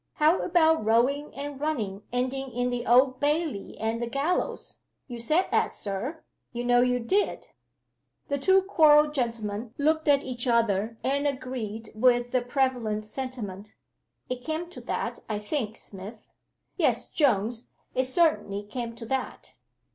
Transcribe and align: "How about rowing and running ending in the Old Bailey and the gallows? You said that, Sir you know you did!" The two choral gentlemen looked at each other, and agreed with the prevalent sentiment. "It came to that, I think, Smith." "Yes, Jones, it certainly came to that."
"How 0.13 0.39
about 0.41 0.83
rowing 0.83 1.31
and 1.35 1.61
running 1.61 2.01
ending 2.11 2.51
in 2.53 2.71
the 2.71 2.87
Old 2.87 3.19
Bailey 3.19 3.77
and 3.77 4.01
the 4.01 4.07
gallows? 4.09 4.79
You 5.07 5.19
said 5.19 5.49
that, 5.51 5.69
Sir 5.69 6.23
you 6.51 6.63
know 6.65 6.81
you 6.81 6.99
did!" 6.99 7.49
The 8.27 8.39
two 8.39 8.63
choral 8.63 9.11
gentlemen 9.11 9.75
looked 9.77 10.07
at 10.07 10.23
each 10.23 10.47
other, 10.47 10.97
and 11.03 11.27
agreed 11.27 11.89
with 11.93 12.31
the 12.31 12.41
prevalent 12.41 13.05
sentiment. 13.05 13.75
"It 14.27 14.43
came 14.43 14.71
to 14.71 14.81
that, 14.81 15.19
I 15.29 15.37
think, 15.37 15.77
Smith." 15.77 16.17
"Yes, 16.77 17.07
Jones, 17.07 17.67
it 17.93 18.05
certainly 18.05 18.63
came 18.63 18.95
to 18.95 19.05
that." 19.05 19.53